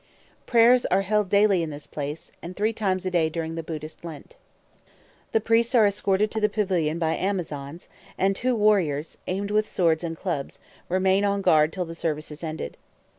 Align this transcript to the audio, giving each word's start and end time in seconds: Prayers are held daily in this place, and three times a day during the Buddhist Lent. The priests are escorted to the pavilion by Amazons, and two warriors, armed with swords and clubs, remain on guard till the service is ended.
Prayers 0.47 0.83
are 0.87 1.03
held 1.03 1.29
daily 1.29 1.61
in 1.61 1.69
this 1.69 1.85
place, 1.85 2.31
and 2.41 2.55
three 2.55 2.73
times 2.73 3.05
a 3.05 3.11
day 3.11 3.29
during 3.29 3.53
the 3.53 3.61
Buddhist 3.61 4.03
Lent. 4.03 4.35
The 5.31 5.39
priests 5.39 5.75
are 5.75 5.85
escorted 5.85 6.31
to 6.31 6.41
the 6.41 6.49
pavilion 6.49 6.97
by 6.97 7.15
Amazons, 7.15 7.87
and 8.17 8.35
two 8.35 8.55
warriors, 8.55 9.19
armed 9.27 9.51
with 9.51 9.69
swords 9.69 10.03
and 10.03 10.17
clubs, 10.17 10.59
remain 10.89 11.23
on 11.23 11.43
guard 11.43 11.71
till 11.71 11.85
the 11.85 11.93
service 11.93 12.31
is 12.31 12.43
ended. 12.43 12.77